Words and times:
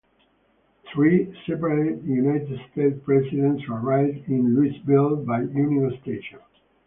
Three 0.91 1.31
separate 1.45 2.01
United 2.01 2.59
States 2.71 2.99
presidents 3.05 3.61
arrived 3.69 4.27
in 4.29 4.55
Louisville 4.55 5.17
by 5.17 5.41
Union 5.43 5.95
Station. 6.01 6.39